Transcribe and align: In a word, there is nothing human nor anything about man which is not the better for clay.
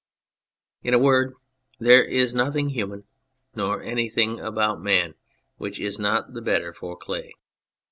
In 0.81 0.95
a 0.95 0.97
word, 0.97 1.35
there 1.79 2.03
is 2.03 2.33
nothing 2.33 2.69
human 2.69 3.03
nor 3.53 3.83
anything 3.83 4.39
about 4.39 4.81
man 4.81 5.13
which 5.57 5.79
is 5.79 5.99
not 5.99 6.33
the 6.33 6.41
better 6.41 6.73
for 6.73 6.97
clay. 6.97 7.33